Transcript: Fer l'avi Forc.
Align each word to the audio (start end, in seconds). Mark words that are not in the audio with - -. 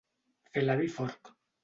Fer 0.55 0.63
l'avi 0.65 0.87
Forc. 0.95 1.31